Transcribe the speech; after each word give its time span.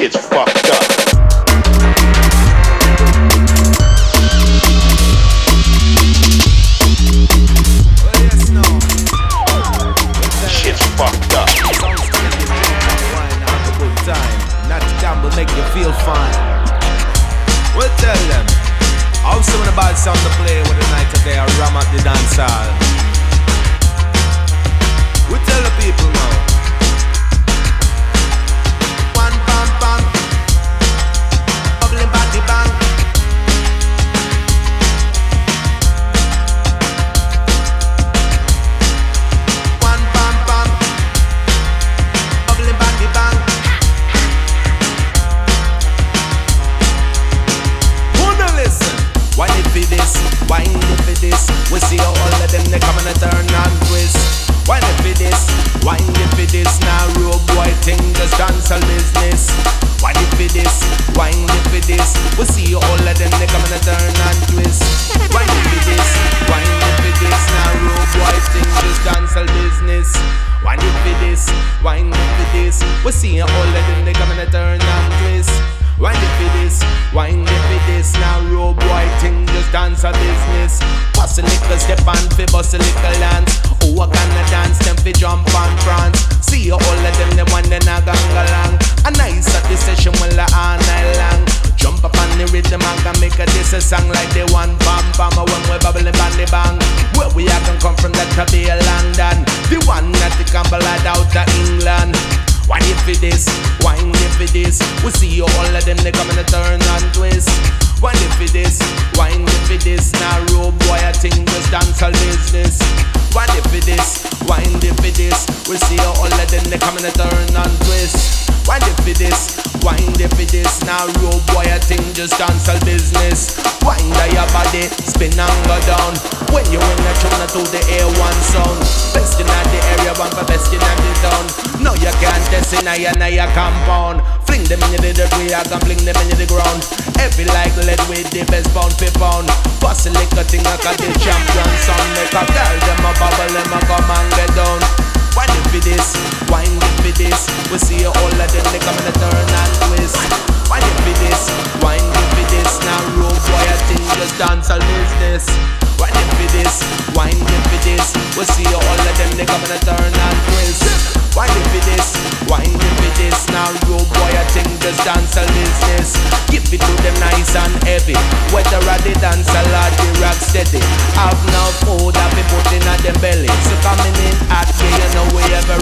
shit's 0.00 0.16
fucked. 0.16 0.39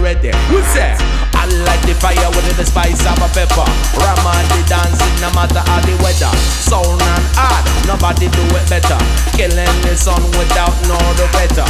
already. 0.09 0.33
We 0.49 0.61
say, 0.73 0.95
I 1.37 1.45
like 1.65 1.81
the 1.85 1.93
fire 1.93 2.29
with 2.33 2.45
the 2.57 2.65
spice 2.65 3.01
of 3.05 3.17
a 3.21 3.29
pepper. 3.29 3.67
Ram 4.01 4.25
on 4.25 4.45
the 4.49 4.59
dancing, 4.65 5.13
no 5.21 5.29
matter 5.37 5.61
how 5.61 5.81
the 5.85 5.93
weather. 6.01 6.33
Sound 6.65 7.01
and 7.01 7.25
hard, 7.37 7.63
nobody 7.85 8.27
do 8.29 8.43
it 8.57 8.65
better. 8.69 8.97
Killing 9.37 9.77
the 9.85 9.93
sun 9.95 10.21
without 10.37 10.73
no 10.89 10.97
the 11.17 11.27
better. 11.33 11.67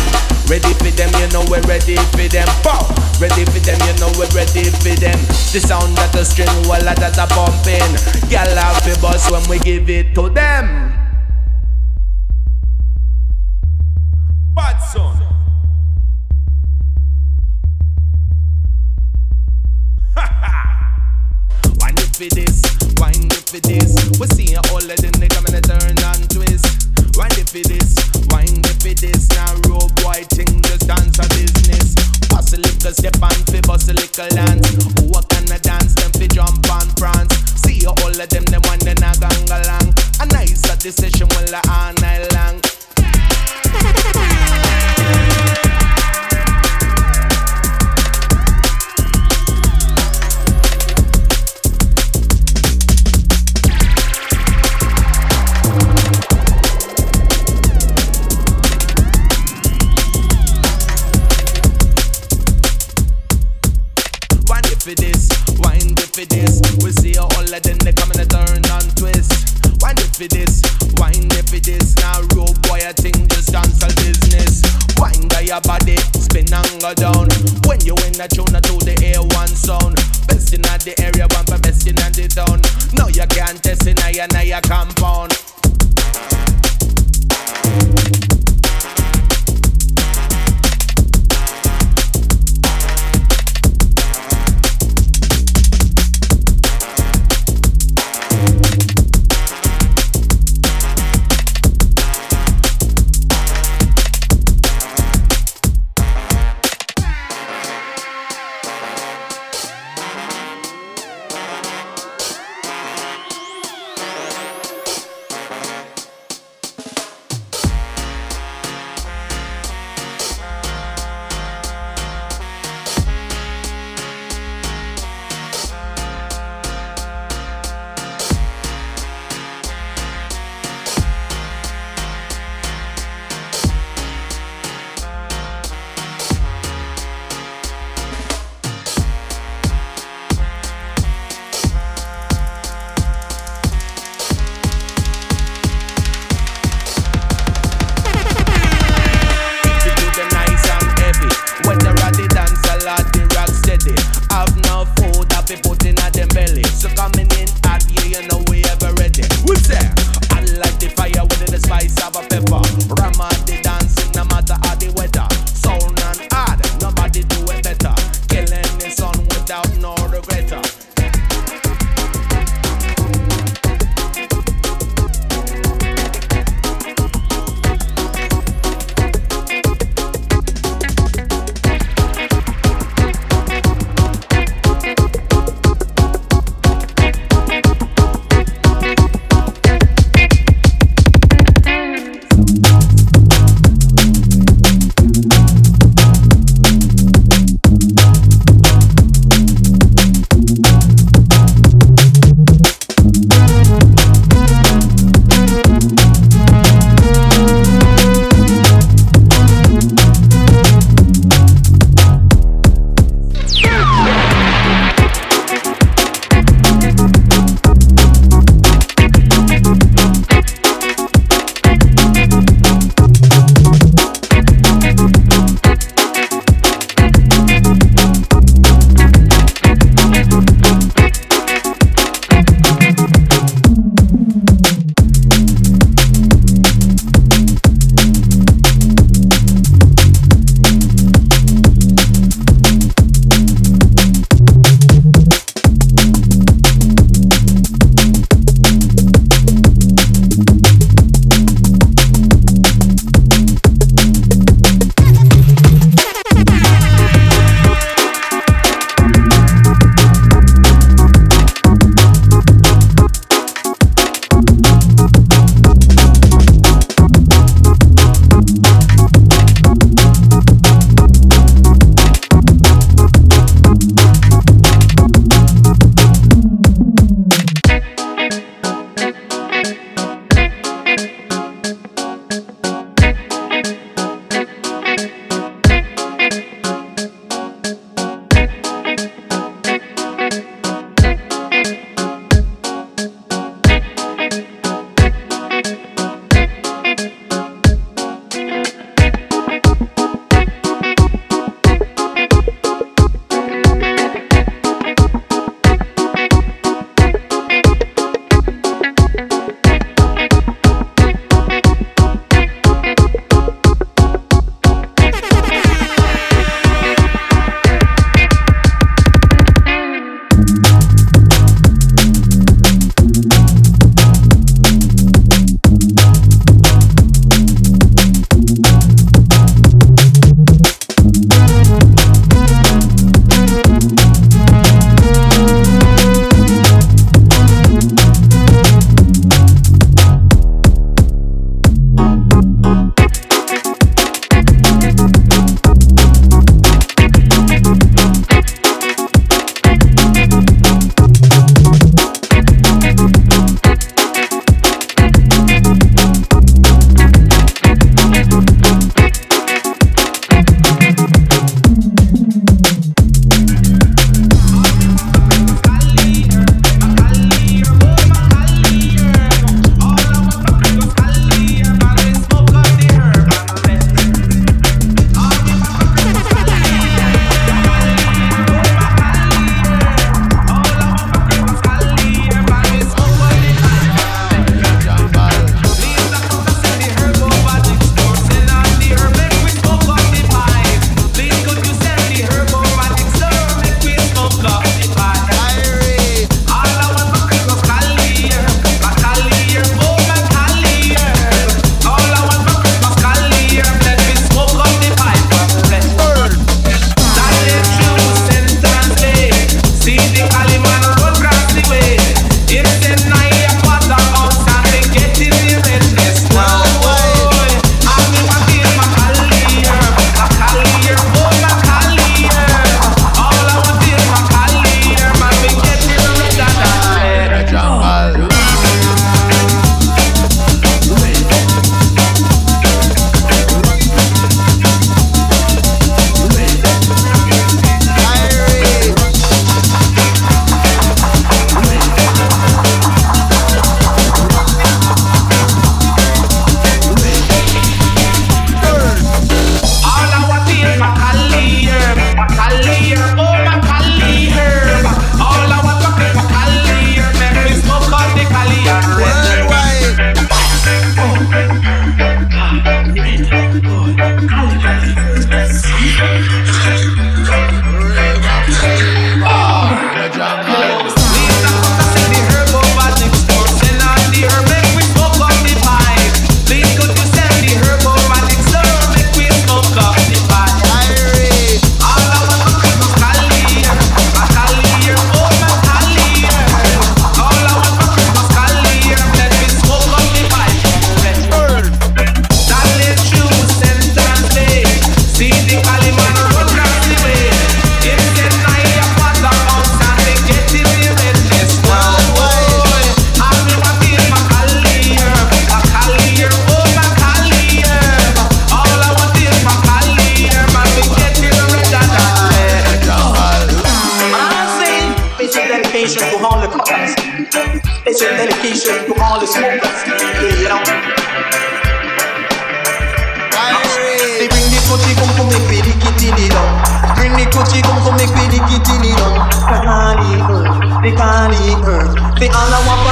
Ready 0.47 0.73
for 0.79 0.91
them, 0.95 1.11
you 1.19 1.27
know 1.29 1.43
we're 1.51 1.61
ready 1.67 1.99
for 2.15 2.27
them. 2.27 2.47
Bow. 2.63 2.81
Ready 3.19 3.43
for 3.45 3.59
them, 3.59 3.79
you 3.85 3.93
know 3.99 4.09
we're 4.15 4.31
ready 4.31 4.71
for 4.81 4.95
them. 4.95 5.19
The 5.51 5.59
sound 5.59 5.95
that 5.97 6.11
the 6.13 6.23
string, 6.23 6.49
well, 6.67 6.81
that's 6.83 7.19
a 7.19 7.27
bumping. 7.35 7.91
Y'all 8.31 8.47
have 8.47 8.79
the 8.87 8.97
buzz 9.01 9.29
when 9.29 9.43
we 9.49 9.59
give 9.59 9.89
it 9.89 10.15
to 10.15 10.29
them. 10.29 10.88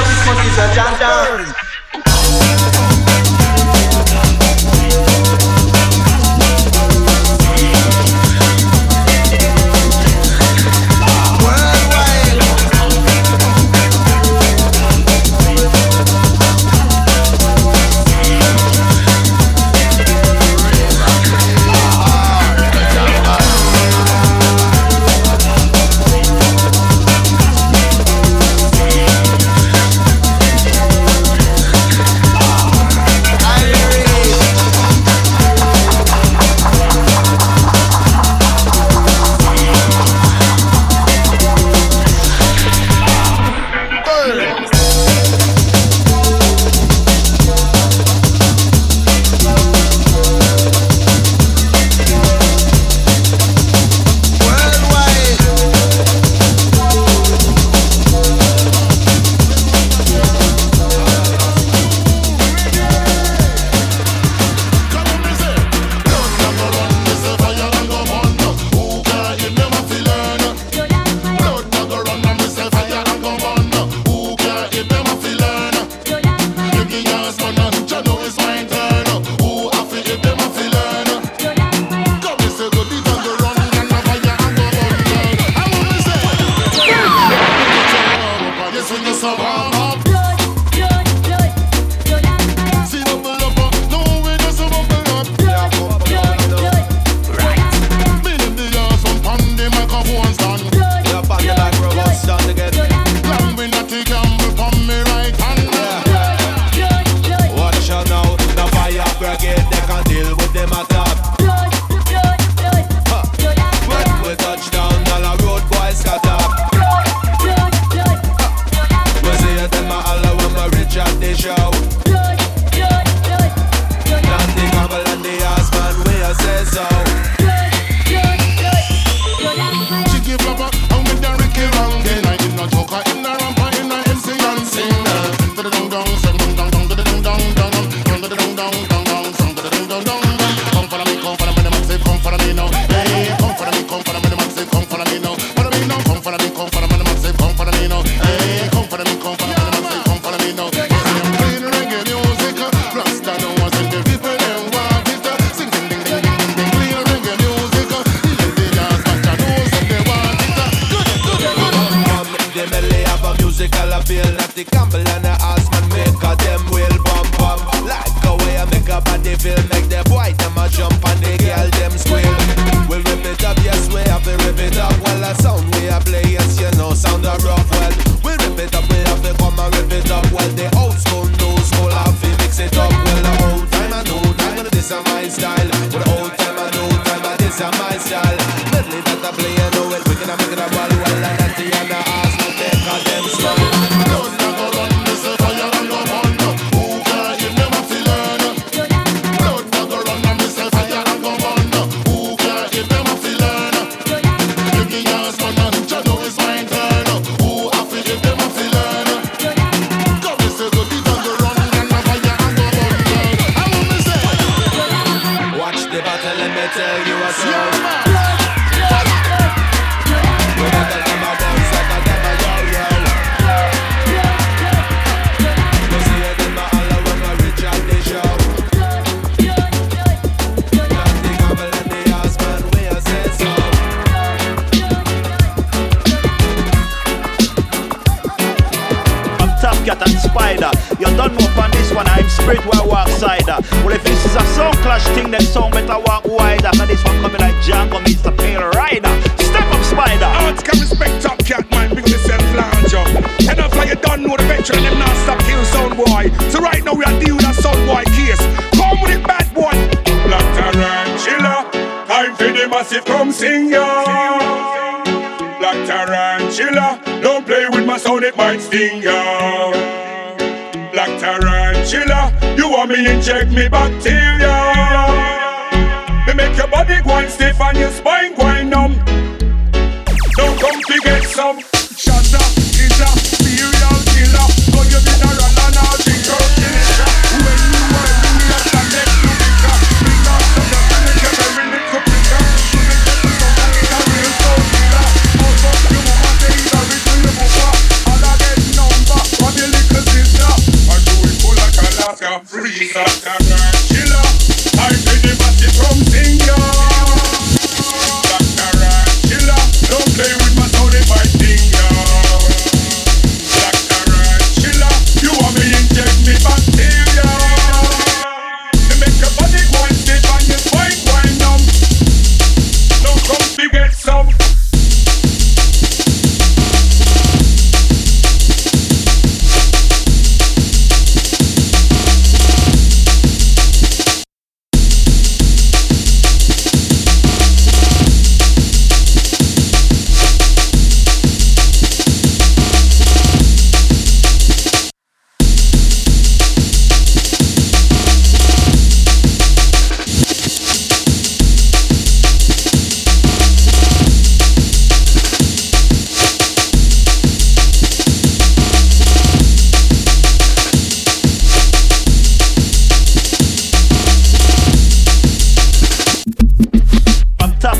Christmas 0.08 0.40
is 0.46 0.58
a 0.58 0.66
janta. 0.72 1.08
a 2.84 2.87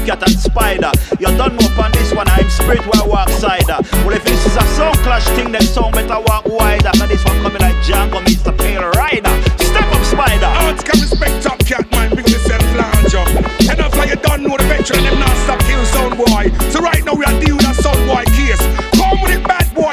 Cat 0.08 0.24
and 0.24 0.40
Spyda. 0.40 0.88
You 1.20 1.28
don't 1.36 1.52
know 1.52 1.68
upon 1.68 1.92
this 1.92 2.14
one, 2.16 2.24
I'm 2.28 2.48
Spirit 2.48 2.80
where 2.88 3.04
I 3.04 3.06
walk 3.06 3.28
cider. 3.28 3.76
Well, 4.08 4.16
if 4.16 4.24
this 4.24 4.40
is 4.46 4.56
a 4.56 4.64
sound 4.72 4.96
clash 5.04 5.28
thing, 5.36 5.52
then 5.52 5.60
sound 5.60 5.92
better 5.92 6.16
walk 6.24 6.46
wider. 6.48 6.88
Cause 6.96 7.08
this 7.12 7.24
one 7.26 7.36
coming 7.44 7.60
like 7.60 7.76
Django, 7.84 8.24
Mr. 8.24 8.56
Pale 8.56 8.88
Rider. 8.96 9.34
Step 9.60 9.84
up, 9.92 10.00
Spyda. 10.08 10.48
Arts 10.64 10.82
can 10.82 10.96
respect 10.96 11.44
Topcat 11.44 11.84
man, 11.92 12.16
big 12.16 12.24
yourself 12.24 12.64
flange 12.72 13.14
up. 13.20 13.28
Enough 13.68 13.94
like 14.00 14.08
you 14.08 14.16
don't 14.16 14.48
know 14.48 14.56
the 14.56 14.64
veteran, 14.64 15.04
them 15.04 15.20
not 15.20 15.36
stop 15.44 15.60
kill 15.68 15.84
sound 15.92 16.16
boy. 16.16 16.48
So 16.72 16.80
right 16.80 17.04
now 17.04 17.12
we 17.12 17.26
are 17.28 17.40
dealing 17.44 17.60
with 17.60 17.68
a 17.68 17.74
sound 17.76 18.00
boy 18.08 18.24
case. 18.32 18.64
Come 18.96 19.20
with 19.20 19.36
it, 19.36 19.44
bad 19.44 19.68
boy. 19.76 19.92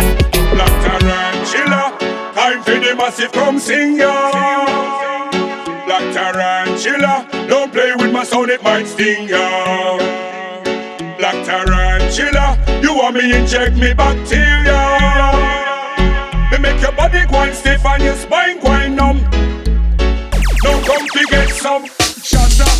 Black 0.56 0.72
tarantula, 0.80 1.92
time 2.32 2.64
for 2.64 2.80
the 2.80 2.96
massive 2.96 3.34
come 3.34 3.60
sing 3.60 4.00
ya. 4.00 4.32
Black 5.84 6.08
tarantula, 6.16 7.28
sound, 8.46 8.52
it 8.52 8.64
might 8.64 8.88
sting 8.88 9.28
ya. 9.28 9.98
Black 11.18 11.46
tarantula, 11.46 12.58
you 12.82 12.96
want 12.96 13.16
me 13.16 13.32
to 13.32 13.40
inject 13.40 13.76
me 13.76 13.94
bacteria. 13.94 14.82
Me 16.52 16.58
make 16.60 16.82
your 16.82 16.92
body 16.92 17.26
go 17.28 17.52
stiff 17.54 17.86
and 17.86 18.04
your 18.04 18.16
spine 18.16 18.60
go 18.60 18.88
numb. 18.88 19.20
Don't 20.62 20.86
come 20.86 21.08
to 21.08 21.26
get 21.30 21.50
some 21.50 21.86
Shatter, 21.86 22.64
is 22.64 22.75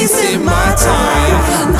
wasting 0.00 0.44
my 0.44 0.74
time. 0.78 1.74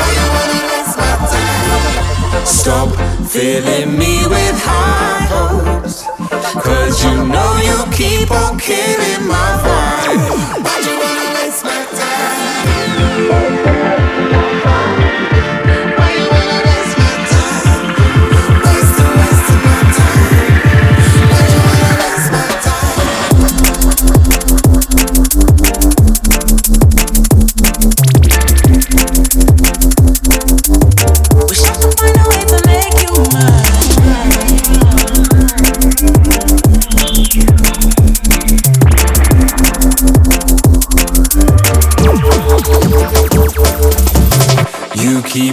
Stop 2.45 2.89
filling 3.27 3.99
me 3.99 4.27
with 4.27 4.61
high 4.62 5.27
hopes. 5.31 6.05
Cause 6.62 7.03
you 7.05 7.27
know 7.27 7.57
you 7.64 7.85
keep 7.93 8.31
on 8.31 8.59
killing 8.59 9.27
my 9.27 9.59
vibe. 9.64 10.64
Why'd 10.64 10.85
you 10.85 10.99
wanna 11.01 11.35
waste 11.35 11.64
my 11.64 11.85
time? 13.95 13.99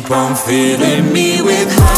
keep 0.08 0.16
on 0.16 0.36
filling 0.36 1.12
me 1.12 1.42
with 1.42 1.68
hope. 1.70 1.97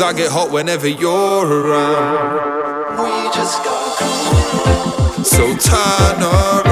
Cause 0.00 0.14
I 0.14 0.16
get 0.16 0.32
hot 0.32 0.50
whenever 0.50 0.88
you're 0.88 1.46
around. 1.46 3.04
We 3.04 3.30
just 3.34 3.62
got 3.62 3.98
cool. 3.98 5.24
So 5.24 5.54
turn 5.58 6.22
around. 6.22 6.69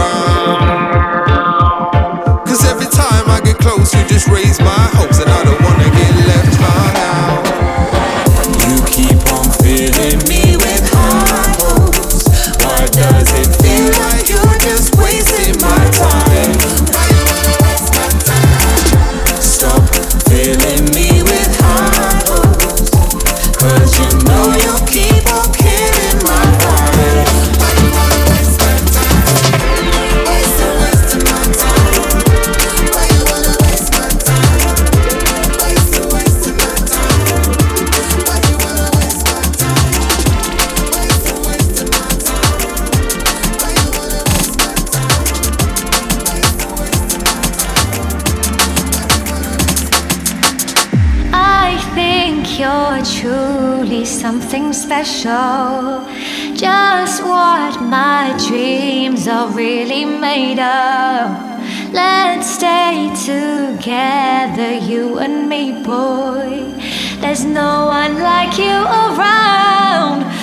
things 59.18 59.28
are 59.28 59.48
really 59.48 60.04
made 60.04 60.60
of. 60.60 61.30
Let's 61.92 62.48
stay 62.48 63.10
together, 63.26 64.74
you 64.74 65.18
and 65.18 65.48
me, 65.48 65.82
boy. 65.82 66.72
There's 67.20 67.44
no 67.44 67.86
one 67.86 68.20
like 68.20 68.56
you 68.58 68.78
around. 69.02 70.37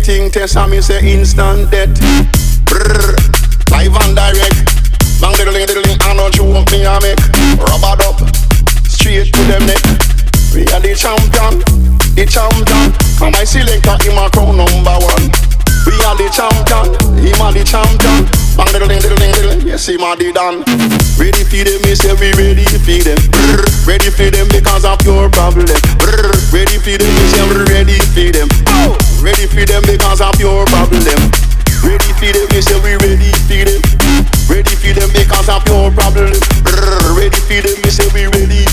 Anything 0.00 0.30
test 0.30 0.56
and 0.56 0.72
me 0.72 0.80
say 0.80 0.96
instant 1.12 1.70
death. 1.70 1.92
Brr, 2.64 3.12
live 3.68 3.92
and 4.00 4.16
direct. 4.16 4.56
Bang 5.20 5.36
diddling 5.36 5.68
diddling, 5.68 6.00
I 6.00 6.16
know 6.16 6.32
want 6.40 6.72
me 6.72 6.88
I 6.88 6.96
make. 7.04 7.20
Rubber 7.60 8.00
up, 8.08 8.16
straight 8.88 9.28
to 9.28 9.42
them 9.44 9.60
neck. 9.68 9.84
We 10.56 10.64
are 10.72 10.80
the 10.80 10.96
champion, 10.96 11.60
the 12.16 12.24
champion. 12.24 12.96
And 13.20 13.28
my 13.28 13.44
selector, 13.44 14.00
him 14.00 14.16
a 14.16 14.32
crown 14.32 14.56
number 14.56 14.96
one. 15.04 15.28
We 15.84 15.92
are 16.08 16.16
the 16.16 16.32
champion, 16.32 16.96
him 17.20 17.36
a 17.36 17.52
the 17.52 17.60
champion. 17.60 18.24
Bang 18.56 18.72
diddling 18.72 19.04
diddling 19.04 19.32
diddling, 19.36 19.68
yes 19.68 19.84
him 19.84 20.00
a 20.00 20.16
the 20.16 20.32
done. 20.32 20.64
Ready 21.20 21.44
for 21.44 21.60
them, 21.60 21.76
me 21.84 21.92
say 21.92 22.16
we 22.16 22.32
ready 22.40 22.64
for 22.64 23.04
them. 23.04 23.20
Brr, 23.28 23.68
ready 23.84 24.08
for 24.08 24.32
them 24.32 24.48
because 24.48 24.88
of 24.88 24.96
your 25.04 25.28
problem. 25.28 25.68
Brr, 26.00 26.32
ready 26.56 26.80
for 26.80 26.96
them, 26.96 27.12
me 27.12 27.24
say 27.28 27.44
we 27.52 27.68
ready 27.68 28.00
for 28.16 28.32
them. 28.32 28.48
Oh, 28.64 28.96
ready 29.20 29.46
for 29.46 29.64
them 29.66 29.82
because 29.86 30.20
of 30.20 30.38
your 30.40 30.64
problem. 30.66 31.02
Ready 31.82 32.10
for 32.20 32.30
them, 32.32 32.46
me 32.52 32.60
say 32.60 32.78
we 32.84 32.96
ready 33.00 33.32
for 33.48 33.64
them. 33.64 33.80
Ready 34.48 34.74
for 34.76 34.92
them 34.92 35.10
because 35.12 35.48
of 35.48 35.66
your 35.66 35.90
problem. 35.90 36.32
Ready 37.16 37.40
for 37.48 37.60
them, 37.60 37.76
me 37.82 37.90
say 37.90 38.08
we 38.12 38.26
ready 38.26 38.69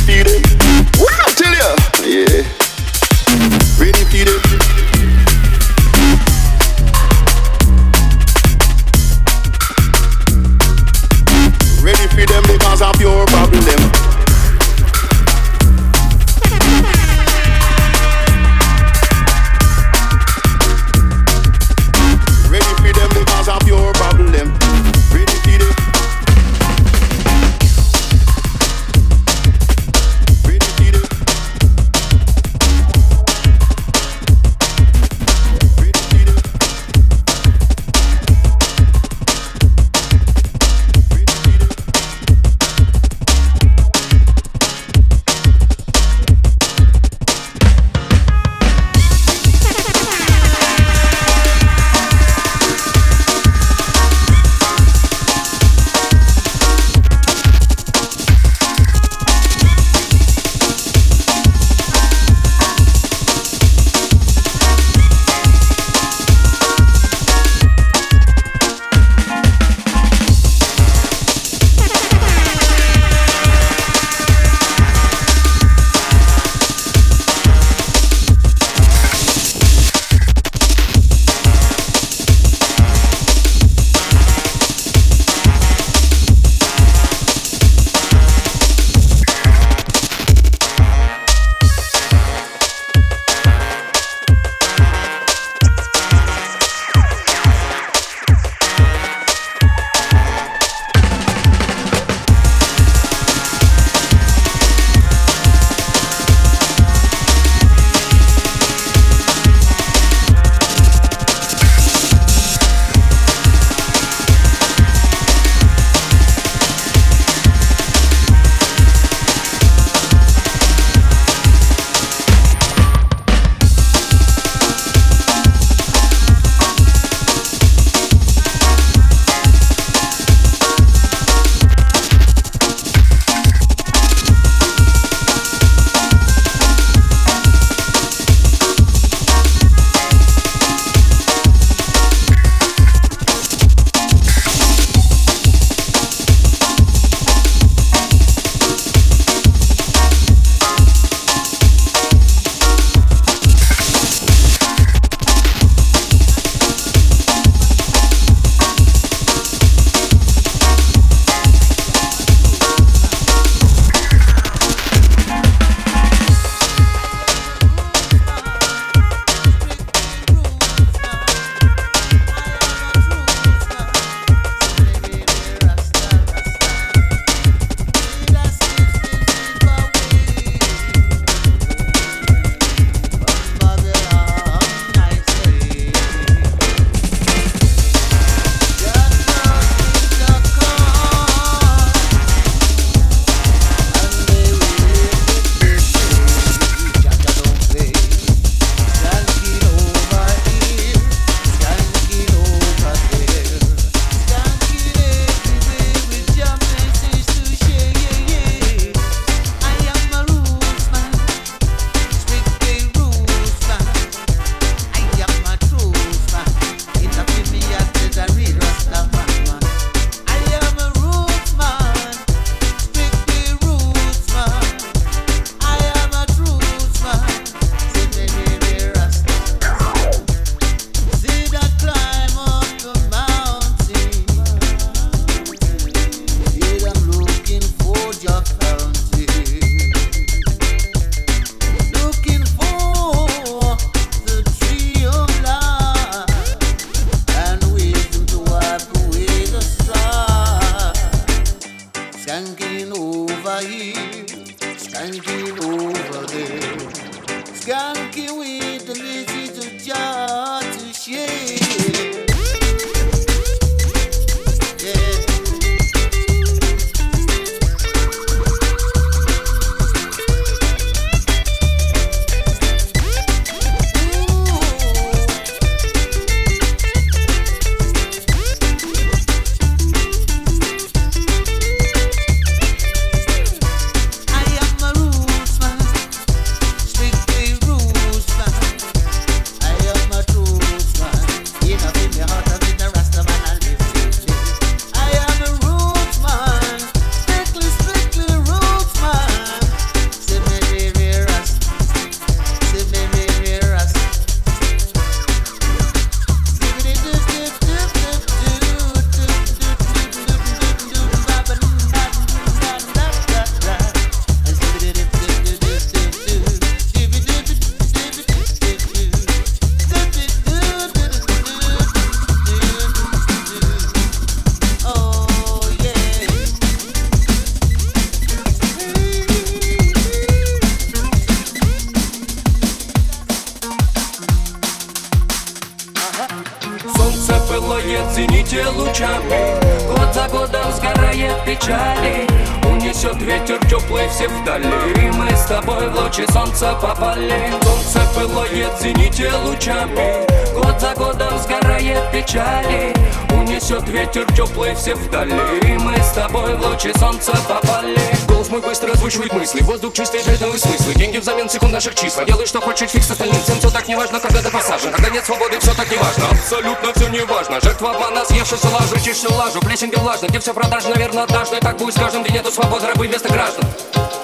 печали. 341.47 342.28
Унесет 342.69 343.21
ветер 343.21 343.57
теплый 343.67 344.09
все 344.09 344.28
вдали. 344.28 344.67
Мы 345.13 345.29
с 345.32 345.45
тобой 345.45 345.87
в 345.89 345.95
лучи 345.95 346.25
солнца 346.28 346.78
попали. 346.82 347.53
Солнце 347.63 348.01
пылает 348.13 348.74
в 348.74 348.82
зените 348.82 349.32
лучами 349.45 350.26
Год 350.58 350.82
за 350.82 350.93
годом 350.96 351.38
сгорает 351.38 352.12
печали 352.12 352.92
Унесет 353.32 353.88
ветер 353.89 354.25
теплый 354.34 354.74
все 354.74 354.96
вдали. 354.96 355.36
И 355.62 355.78
мы 355.78 355.96
с 356.01 356.13
тобой 356.13 356.55
в 356.55 356.66
лучи 356.66 356.92
солнца 356.97 357.32
попали. 357.47 357.96
Голос 358.28 358.50
мой 358.50 358.62
быстро 358.62 358.92
озвучивает 358.92 359.34
мысли 359.34 359.62
Воздух 359.62 359.93
чистый, 359.93 360.24
для 360.24 360.34
новые 360.39 360.59
смыслы 360.59 360.96
Деньги 360.96 361.17
взамен 361.17 361.47
секунд 361.47 361.74
наших 361.74 361.93
числа. 361.93 362.25
Делай, 362.25 362.47
что 362.47 362.59
хочешь, 362.59 362.89
фиг 362.89 363.04
с 363.04 363.12
остальным. 363.12 363.39
Всем 363.43 363.59
все 363.59 363.70
так 363.70 363.88
не 363.88 363.96
важно, 363.96 364.20
когда 364.20 364.42
ты 364.42 364.50
посажен. 364.50 364.92
Когда 364.92 365.09
нет 365.12 365.24
свободы, 365.25 365.59
все 365.59 365.75
так 365.75 365.92
не 365.92 365.97
важно 365.97 366.24
Абсолютно 366.32 366.93
все 366.96 367.08
не 367.09 367.24
важно 367.24 367.62
Жертва 367.62 367.92
обмана, 367.92 368.25
съевшись 368.25 368.63
лажу, 368.63 368.96
чешешь 369.00 369.29
лажу. 369.29 369.59
Плесень 369.59 369.89
где 369.89 369.97
влажно, 369.97 370.25
где 370.25 370.39
все 370.39 370.55
продажно, 370.55 370.89
наверное, 370.96 371.24
однажды. 371.24 371.58
Так 371.58 371.78
будет 371.78 371.93
с 371.93 372.00
каждым, 372.00 372.24
где 372.24 372.34
нету 372.34 372.51
свободы, 372.51 372.88
рабы 372.88 373.08
вместо 373.08 373.29
граждан. 373.29 373.63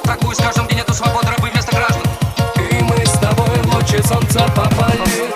Так 0.03 0.19
будет 0.21 0.37
с 0.37 0.41
каждым, 0.41 0.65
где 0.65 0.77
нету 0.77 0.95
свободы, 0.95 1.27
рабы 1.27 1.49
вместо 1.51 1.75
граждан. 1.75 2.01
И 2.71 2.81
мы 2.81 3.05
с 3.05 3.11
тобой 3.19 3.49
в 3.63 3.75
лучи 3.75 4.01
солнца 4.07 4.51
попали 4.55 5.32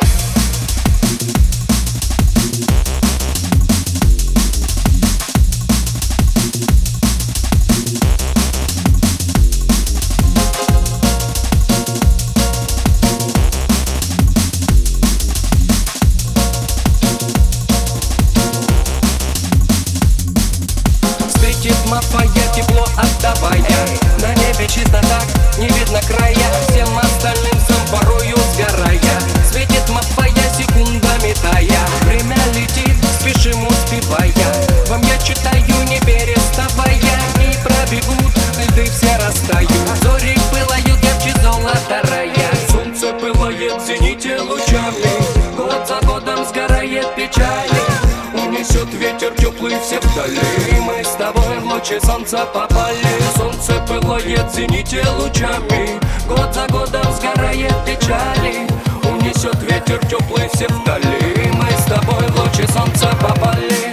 лучи 51.87 52.05
солнца 52.05 52.45
попали 52.53 52.97
Солнце 53.35 53.73
пылает 53.87 54.51
зените 54.53 55.03
лучами. 55.17 55.99
Год 56.27 56.53
за 56.53 56.67
годом 56.67 57.11
сгорает 57.13 57.73
печали 57.85 58.67
Унесет 59.09 59.61
ветер 59.63 60.05
теплый 60.05 60.49
все 60.53 60.67
вдали. 60.67 61.51
Мы 61.53 61.69
с 61.71 61.85
тобой 61.85 62.27
в 62.27 62.39
лучи 62.39 62.67
солнца 62.67 63.09
попали 63.21 63.86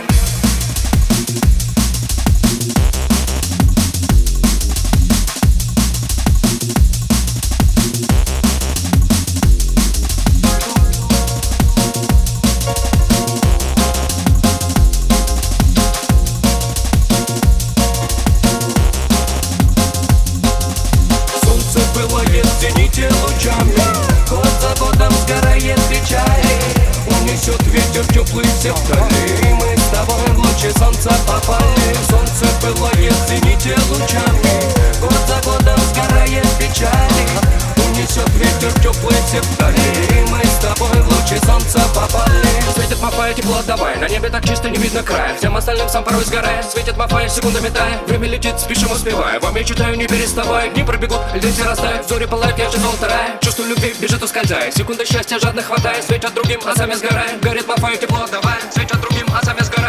Светит 47.35 47.45
мафая, 47.45 47.53
секундами 47.53 47.69
тая 47.69 48.03
Время 48.07 48.29
летит, 48.29 48.61
спешим 48.61 48.93
успевая. 48.93 49.41
Вам 49.41 49.57
я 49.57 49.65
читаю, 49.65 49.97
не 49.97 50.07
переставая 50.07 50.69
Дни 50.71 50.85
пробегут, 50.85 51.21
льды 51.35 51.51
все 51.53 51.65
растают 51.65 52.09
Зори 52.09 52.27
пылают, 52.27 52.59
я 52.59 52.71
же 52.71 52.79
золото 52.79 53.09
рая 53.09 53.39
Чувство 53.41 53.65
любви 53.65 53.95
бежит, 53.99 54.23
ускользая. 54.23 54.71
Секунда 54.71 55.05
счастья 55.05 55.39
жадно 55.39 55.63
хватая 55.63 56.01
Светят 56.03 56.35
другим, 56.35 56.61
а 56.65 56.75
сами 56.77 56.95
сгораем 56.95 57.41
Горит 57.41 57.67
мафая, 57.67 57.97
тепло 57.97 58.25
отдавай 58.25 58.59
Светят 58.73 59.01
другим, 59.01 59.27
а 59.35 59.45
сами 59.45 59.61
сгораем 59.63 59.84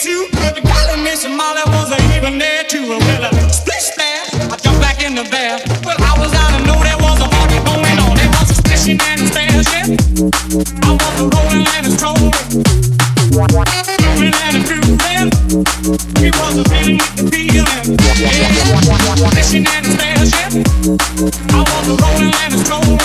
Peggy 0.00 0.12
Sue. 0.12 0.28
The 0.32 0.60
golly 0.64 1.02
Miss 1.02 1.24
Molly 1.24 1.62
was 1.66 1.92
even 2.16 2.38
there 2.38 2.64
too. 2.64 2.88
Well, 2.88 3.00
a 3.00 3.28
uh, 3.28 3.48
split 3.48 3.80
splash, 3.80 4.32
I 4.34 4.56
jumped 4.56 4.80
back 4.80 5.02
in 5.02 5.14
the 5.14 5.24
bath. 5.24 5.60
Well, 5.84 5.96
I 5.98 6.18
was 6.18 6.32
out 6.32 6.56
to 6.56 6.64
know 6.64 6.80
there 6.82 6.96
was 6.96 7.20
a 7.20 7.28
party 7.28 7.58
going 7.68 7.98
on. 8.00 8.16
There 8.16 8.28
was 8.28 8.50
a 8.50 8.54
splishing 8.54 8.98
and 9.00 9.20
a 9.20 9.26
splash, 9.28 9.68
yeah. 9.72 9.84
I 10.84 10.96
was 10.96 11.20
a 11.20 11.28
rolling 11.28 11.66
and 11.76 11.86
a 11.86 11.90
strolling. 11.90 12.32
Moving 13.30 14.34
and 14.40 14.56
a 14.56 14.62
grooving. 14.66 15.28
It 16.24 16.32
was 16.36 16.56
a 16.56 16.64
feeling 16.64 16.98
with 16.98 17.16
the 17.16 17.24
feeling. 17.30 17.68
Yeah. 18.20 19.30
Fishing 19.36 19.66
and 19.68 19.84
a 19.84 19.90
splash, 19.90 20.32
yeah. 20.32 20.64
I 21.52 21.60
was 21.60 21.86
a 21.88 21.94
rolling 22.00 22.34
and 22.40 22.54
a 22.54 22.58
strolling. 22.64 22.98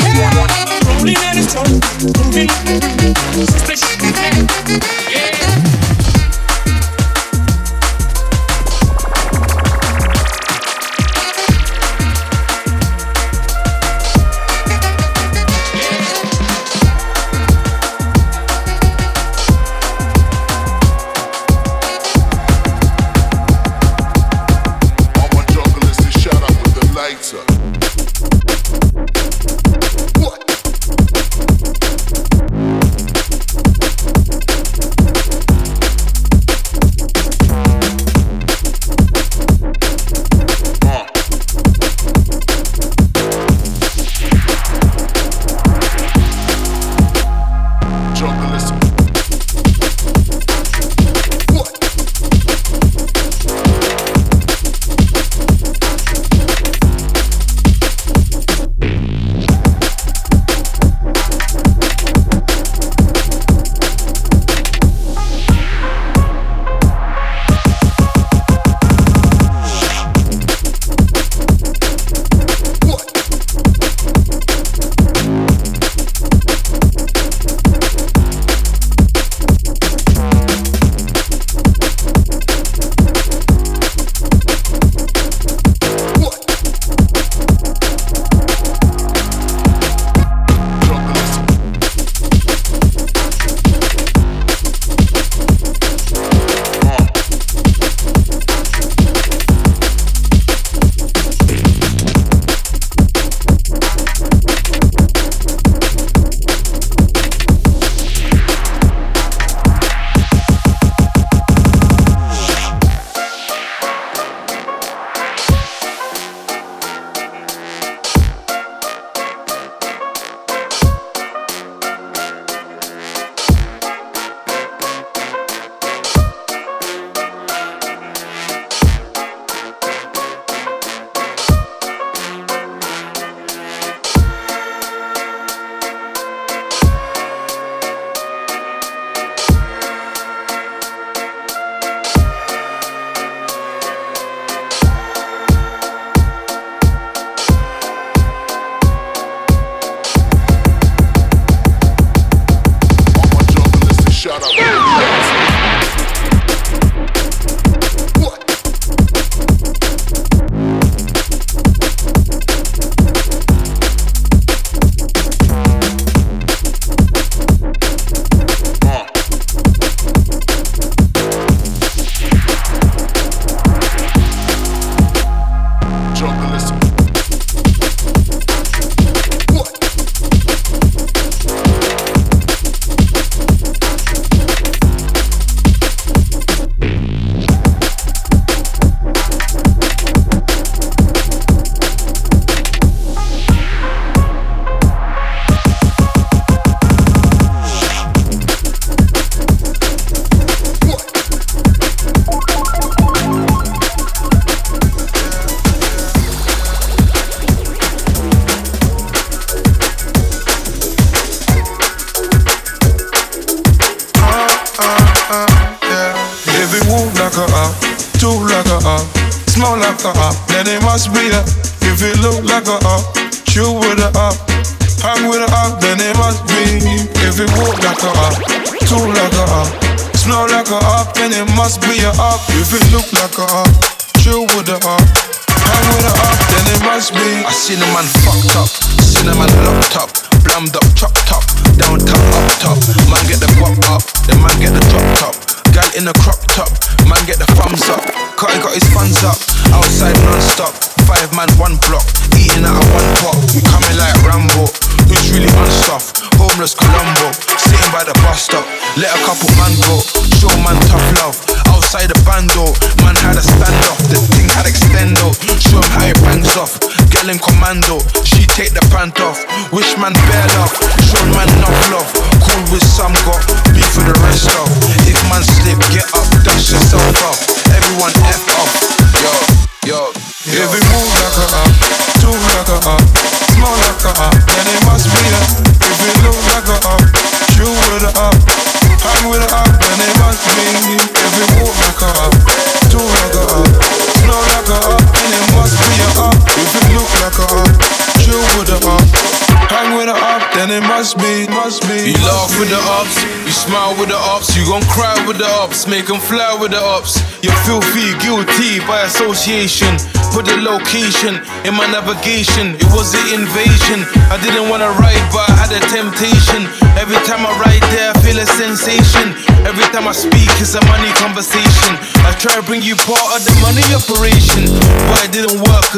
Yeah, 0.00 0.24
I 0.24 0.40
rolling 0.88 1.20
and 1.28 1.38
a 1.38 1.44
strolling. 1.44 1.80
Moving, 2.16 2.50
splishing, 3.60 3.85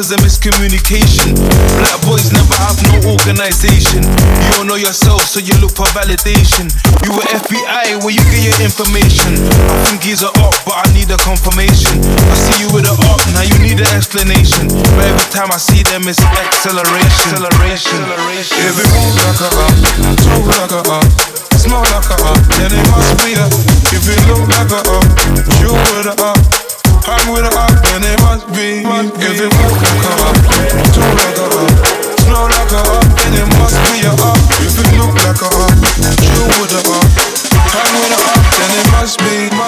was 0.09 0.17
a 0.17 0.25
miscommunication. 0.25 1.35
Black 1.77 2.01
boys 2.01 2.31
never 2.33 2.57
have 2.65 2.77
no 2.89 3.13
organization. 3.13 4.01
You 4.01 4.49
don't 4.57 4.67
know 4.67 4.79
yourself, 4.79 5.21
so 5.21 5.39
you 5.39 5.53
look 5.61 5.75
for 5.75 5.85
validation. 5.93 6.65
You 7.05 7.13
were 7.13 7.25
FBI 7.29 8.01
when 8.01 8.15
you 8.17 8.23
get 8.33 8.41
your 8.41 8.57
information. 8.63 9.37
I 9.69 9.77
think 9.85 10.01
he's 10.01 10.23
a 10.23 10.31
op, 10.41 10.55
but 10.65 10.81
I 10.81 10.85
need 10.97 11.11
a 11.11 11.17
confirmation. 11.21 12.01
I 12.01 12.35
see 12.37 12.65
you 12.65 12.69
with 12.73 12.89
a 12.89 12.95
op, 13.11 13.21
now 13.37 13.45
you 13.45 13.57
need 13.61 13.77
an 13.77 13.91
explanation. 13.93 14.71
But 14.97 15.13
every 15.13 15.29
time 15.29 15.51
I 15.53 15.59
see 15.61 15.83
them, 15.85 16.01
it's 16.09 16.21
acceleration. 16.23 17.37
acceleration. 17.37 17.99
acceleration. 18.01 18.57
If 18.65 18.81
it 18.81 18.89
like 18.89 19.41
a 19.45 19.49
up, 19.61 19.75
talk 20.25 20.45
like 20.57 20.73
a 20.73 20.81
op, 20.89 21.05
smell 21.53 21.85
like 21.85 22.09
a 22.09 22.17
up. 22.23 22.41
then 22.57 22.71
it 22.73 22.85
must 22.89 23.13
be 23.21 23.37
a. 23.37 23.45
If 23.93 24.05
it 24.09 24.21
look 24.25 24.47
like 24.57 24.73
a 24.73 24.81
op, 24.89 25.05
you 25.61 25.69
with 25.69 26.09
a 26.09 26.15
up. 26.23 26.58
Time 27.03 27.31
with 27.33 27.45
a 27.45 27.51
heart, 27.55 27.77
then 27.89 28.03
it 28.03 28.19
must 28.21 28.47
be. 28.53 28.83
If 28.83 29.41
it 29.41 29.49
was 29.49 29.75
like 29.81 30.05
a 30.05 30.13
up, 30.25 30.35
too 30.93 31.01
like 31.01 31.37
a 31.37 31.47
up, 31.47 31.71
slow 32.21 32.45
like 32.45 32.71
a 32.71 32.81
up, 32.95 33.05
then 33.17 33.33
it 33.39 33.47
must 33.57 33.77
be 33.89 34.05
a 34.05 34.13
heart. 34.17 34.41
If 34.61 34.77
it 34.77 34.89
look 34.97 35.15
like 35.15 35.41
a 35.41 35.49
heart, 35.49 35.77
you 36.21 36.41
would 36.59 36.71
a 36.71 36.81
up. 36.89 37.07
Time 37.69 37.93
with 37.99 38.13
a 38.13 38.19
heart, 38.23 38.45
then 38.57 38.71
it 38.79 38.85
must 38.91 39.19
be. 39.19 39.58